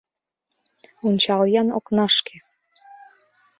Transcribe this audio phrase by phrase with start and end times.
[1.07, 2.35] Ончал-ян окнашке